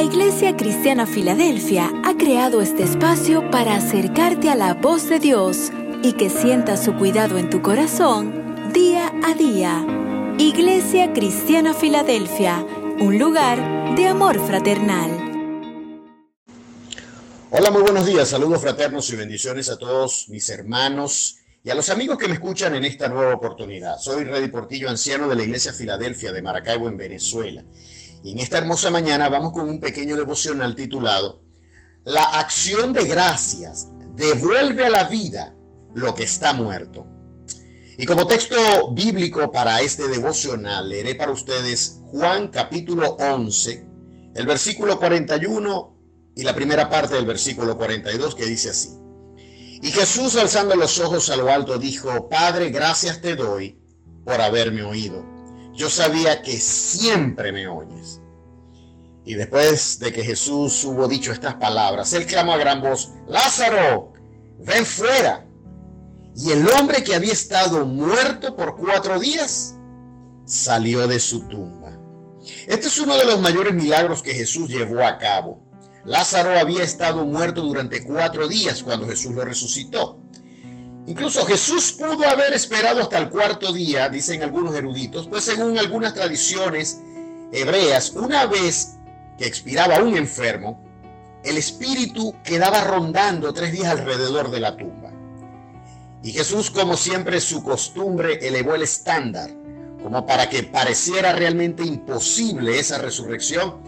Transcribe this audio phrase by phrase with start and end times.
[0.00, 5.70] La Iglesia Cristiana Filadelfia ha creado este espacio para acercarte a la voz de Dios
[6.02, 9.84] y que sientas su cuidado en tu corazón día a día.
[10.38, 12.64] Iglesia Cristiana Filadelfia,
[12.98, 15.10] un lugar de amor fraternal.
[17.50, 21.90] Hola, muy buenos días, saludos fraternos y bendiciones a todos mis hermanos y a los
[21.90, 23.98] amigos que me escuchan en esta nueva oportunidad.
[23.98, 27.62] Soy Reddy Portillo, anciano de la Iglesia Filadelfia de Maracaibo, en Venezuela.
[28.22, 31.42] Y en esta hermosa mañana vamos con un pequeño devocional titulado
[32.04, 35.54] La acción de gracias devuelve a la vida
[35.94, 37.06] lo que está muerto.
[37.96, 38.56] Y como texto
[38.92, 43.86] bíblico para este devocional, leeré para ustedes Juan capítulo 11,
[44.34, 45.96] el versículo 41
[46.34, 48.90] y la primera parte del versículo 42 que dice así.
[49.82, 53.78] Y Jesús alzando los ojos a lo alto dijo, Padre, gracias te doy
[54.24, 55.39] por haberme oído
[55.72, 58.20] yo sabía que siempre me oyes.
[59.24, 64.12] Y después de que Jesús hubo dicho estas palabras, él clamó a gran voz, Lázaro,
[64.58, 65.46] ven fuera.
[66.34, 69.76] Y el hombre que había estado muerto por cuatro días
[70.44, 71.98] salió de su tumba.
[72.66, 75.62] Este es uno de los mayores milagros que Jesús llevó a cabo.
[76.04, 80.19] Lázaro había estado muerto durante cuatro días cuando Jesús lo resucitó.
[81.10, 86.14] Incluso Jesús pudo haber esperado hasta el cuarto día, dicen algunos eruditos, pues según algunas
[86.14, 87.00] tradiciones
[87.50, 88.94] hebreas, una vez
[89.36, 90.80] que expiraba un enfermo,
[91.42, 95.10] el espíritu quedaba rondando tres días alrededor de la tumba.
[96.22, 99.50] Y Jesús, como siempre su costumbre, elevó el estándar,
[100.00, 103.80] como para que pareciera realmente imposible esa resurrección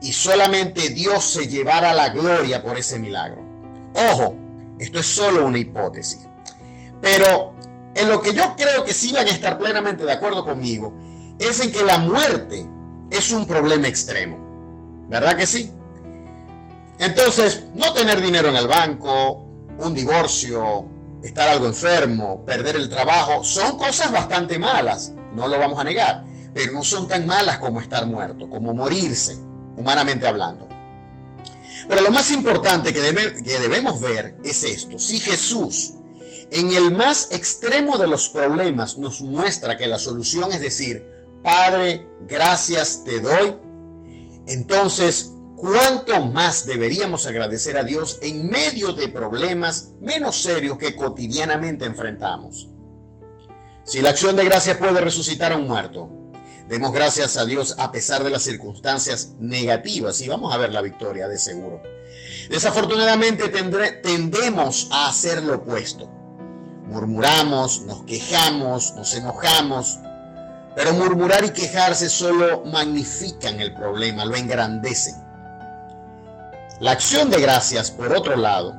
[0.00, 3.42] y solamente Dios se llevara la gloria por ese milagro.
[4.10, 4.34] Ojo,
[4.78, 6.31] esto es solo una hipótesis.
[7.02, 7.52] Pero
[7.94, 10.94] en lo que yo creo que sí van a estar plenamente de acuerdo conmigo
[11.38, 12.66] es en que la muerte
[13.10, 15.06] es un problema extremo.
[15.08, 15.70] ¿Verdad que sí?
[16.98, 19.44] Entonces, no tener dinero en el banco,
[19.78, 20.86] un divorcio,
[21.22, 26.24] estar algo enfermo, perder el trabajo, son cosas bastante malas, no lo vamos a negar,
[26.54, 29.36] pero no son tan malas como estar muerto, como morirse,
[29.76, 30.68] humanamente hablando.
[31.88, 34.98] Pero lo más importante que, que debemos ver es esto.
[34.98, 35.94] Si Jesús
[36.52, 41.02] en el más extremo de los problemas nos muestra que la solución es decir,
[41.42, 43.56] Padre, gracias te doy.
[44.46, 51.86] Entonces, ¿cuánto más deberíamos agradecer a Dios en medio de problemas menos serios que cotidianamente
[51.86, 52.68] enfrentamos?
[53.84, 56.10] Si la acción de gracias puede resucitar a un muerto,
[56.68, 60.82] demos gracias a Dios a pesar de las circunstancias negativas y vamos a ver la
[60.82, 61.82] victoria de seguro.
[62.50, 66.21] Desafortunadamente tendemos a hacer lo opuesto
[66.92, 69.98] Murmuramos, nos quejamos, nos enojamos,
[70.74, 75.14] pero murmurar y quejarse solo magnifican el problema, lo engrandecen.
[76.80, 78.76] La acción de gracias, por otro lado,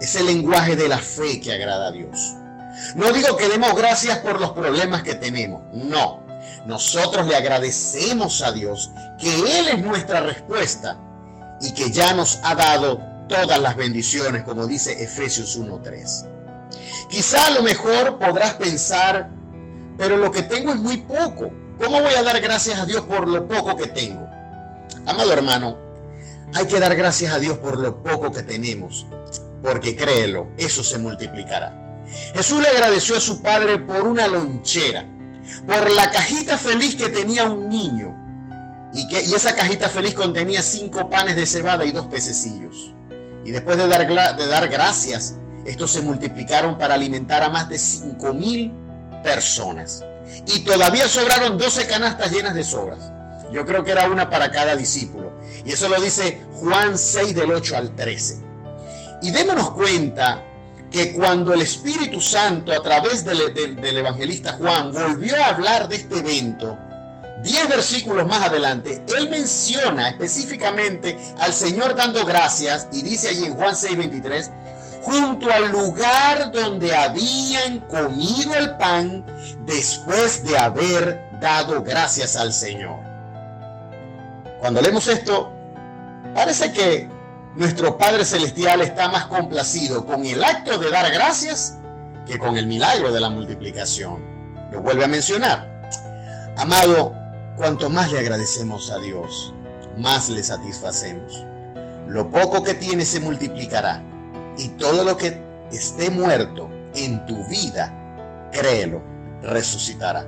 [0.00, 2.34] es el lenguaje de la fe que agrada a Dios.
[2.94, 6.22] No digo que demos gracias por los problemas que tenemos, no.
[6.64, 10.96] Nosotros le agradecemos a Dios que Él es nuestra respuesta
[11.60, 16.37] y que ya nos ha dado todas las bendiciones, como dice Efesios 1.3.
[17.18, 19.28] Quizá a lo mejor podrás pensar,
[19.96, 21.50] pero lo que tengo es muy poco.
[21.76, 24.24] ¿Cómo voy a dar gracias a Dios por lo poco que tengo?
[25.04, 25.76] Amado hermano,
[26.54, 29.04] hay que dar gracias a Dios por lo poco que tenemos,
[29.64, 32.06] porque créelo, eso se multiplicará.
[32.36, 35.04] Jesús le agradeció a su padre por una lonchera,
[35.66, 38.14] por la cajita feliz que tenía un niño,
[38.94, 42.94] y, que, esa cajita feliz contenía cinco panes de cebada y dos pececillos.
[43.44, 45.37] Y después de dar, de dar gracias,
[45.68, 48.72] estos se multiplicaron para alimentar a más de 5 mil
[49.22, 50.04] personas.
[50.46, 53.12] Y todavía sobraron 12 canastas llenas de sobras.
[53.52, 55.32] Yo creo que era una para cada discípulo.
[55.64, 58.38] Y eso lo dice Juan 6 del 8 al 13.
[59.22, 60.42] Y démonos cuenta
[60.90, 65.96] que cuando el Espíritu Santo a través del, del, evangelista Juan volvió a hablar de
[65.96, 66.78] este evento,
[67.42, 73.54] diez versículos más adelante, él menciona específicamente al Señor dando gracias y dice allí en
[73.54, 74.50] Juan 6:23,
[75.08, 79.24] junto al lugar donde habían comido el pan
[79.64, 83.00] después de haber dado gracias al Señor.
[84.60, 85.50] Cuando leemos esto,
[86.34, 87.08] parece que
[87.56, 91.78] nuestro Padre Celestial está más complacido con el acto de dar gracias
[92.26, 94.22] que con el milagro de la multiplicación.
[94.70, 95.66] Lo vuelve a mencionar.
[96.58, 97.14] Amado,
[97.56, 99.54] cuanto más le agradecemos a Dios,
[99.96, 101.46] más le satisfacemos.
[102.06, 104.02] Lo poco que tiene se multiplicará
[104.58, 105.40] y todo lo que
[105.72, 109.02] esté muerto en tu vida, créelo,
[109.42, 110.26] resucitará.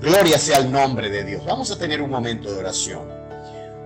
[0.00, 1.44] Gloria sea el nombre de Dios.
[1.46, 3.08] Vamos a tener un momento de oración.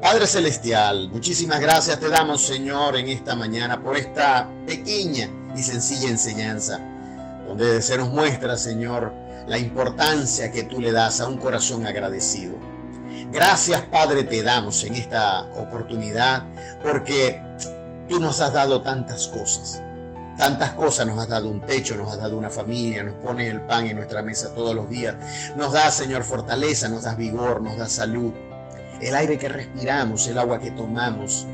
[0.00, 6.08] Padre Celestial, muchísimas gracias te damos, Señor, en esta mañana por esta pequeña y sencilla
[6.08, 6.78] enseñanza,
[7.46, 9.12] donde se nos muestra, Señor,
[9.46, 12.54] la importancia que tú le das a un corazón agradecido.
[13.32, 16.44] Gracias, Padre, te damos en esta oportunidad,
[16.82, 17.42] porque
[18.08, 19.82] tú nos has dado tantas cosas.
[20.36, 23.62] Tantas cosas nos has dado un techo, nos has dado una familia, nos pone el
[23.62, 25.14] pan en nuestra mesa todos los días.
[25.56, 28.32] Nos da, Señor, fortaleza, nos da vigor, nos da salud.
[29.00, 31.46] El aire que respiramos, el agua que tomamos.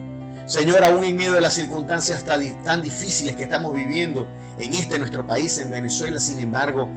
[0.46, 4.26] Señor, aún en medio de las circunstancias tan difíciles que estamos viviendo
[4.58, 6.88] en este nuestro país, en Venezuela, sin embargo,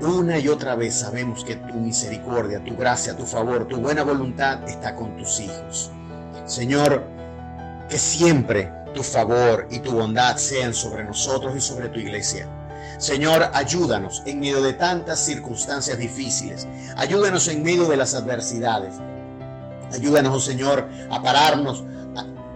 [0.00, 4.68] una y otra vez sabemos que tu misericordia, tu gracia, tu favor, tu buena voluntad
[4.68, 5.90] está con tus hijos.
[6.44, 7.02] Señor,
[7.88, 12.48] que siempre tu favor y tu bondad sean sobre nosotros y sobre tu iglesia.
[12.98, 16.66] Señor, ayúdanos en medio de tantas circunstancias difíciles.
[16.96, 18.94] Ayúdanos en medio de las adversidades.
[19.92, 21.84] Ayúdanos, oh Señor, a pararnos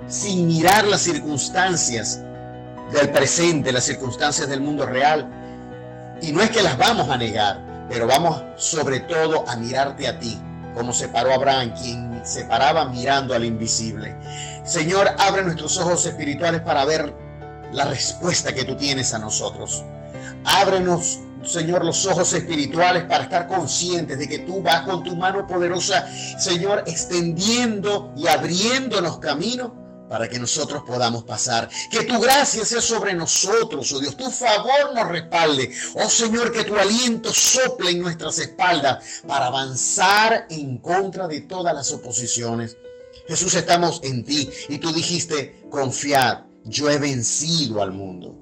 [0.08, 2.20] sin mirar las circunstancias
[2.90, 5.28] del presente, las circunstancias del mundo real.
[6.22, 10.18] Y no es que las vamos a negar, pero vamos sobre todo a mirarte a
[10.18, 10.40] ti,
[10.74, 14.14] como se paró Abraham, quien se paraba mirando al invisible.
[14.64, 17.12] Señor, abre nuestros ojos espirituales para ver
[17.72, 19.84] la respuesta que tú tienes a nosotros.
[20.44, 25.46] Ábrenos, Señor, los ojos espirituales para estar conscientes de que tú vas con tu mano
[25.46, 26.06] poderosa,
[26.38, 29.79] Señor, extendiendo y abriéndonos camino
[30.10, 31.70] para que nosotros podamos pasar.
[31.88, 35.72] Que tu gracia sea sobre nosotros, oh Dios, tu favor nos respalde.
[35.94, 41.72] Oh Señor, que tu aliento sople en nuestras espaldas para avanzar en contra de todas
[41.72, 42.76] las oposiciones.
[43.28, 48.36] Jesús, estamos en ti y tú dijiste, confiad, yo he vencido al mundo.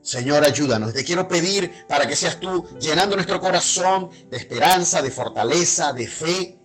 [0.00, 0.94] Señor, ayúdanos.
[0.94, 6.08] Te quiero pedir para que seas tú llenando nuestro corazón de esperanza, de fortaleza, de
[6.08, 6.61] fe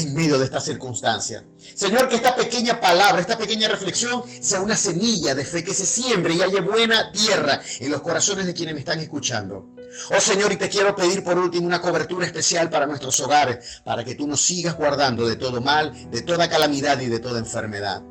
[0.00, 1.44] en medio de esta circunstancia.
[1.74, 5.86] Señor, que esta pequeña palabra, esta pequeña reflexión sea una semilla de fe que se
[5.86, 9.74] siembre y haya buena tierra en los corazones de quienes me están escuchando.
[10.16, 14.04] Oh Señor, y te quiero pedir por último una cobertura especial para nuestros hogares, para
[14.04, 18.02] que tú nos sigas guardando de todo mal, de toda calamidad y de toda enfermedad.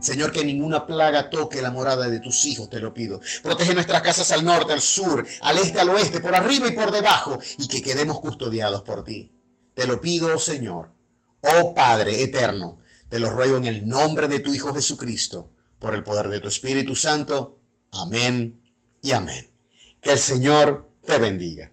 [0.00, 3.20] Señor, que ninguna plaga toque la morada de tus hijos, te lo pido.
[3.42, 6.90] Protege nuestras casas al norte, al sur, al este, al oeste, por arriba y por
[6.90, 9.30] debajo, y que quedemos custodiados por ti.
[9.74, 10.90] Te lo pido, oh Señor.
[11.42, 16.02] Oh Padre eterno, te lo ruego en el nombre de tu Hijo Jesucristo, por el
[16.02, 17.58] poder de tu Espíritu Santo.
[17.92, 18.60] Amén
[19.02, 19.50] y amén.
[20.00, 21.72] Que el Señor te bendiga.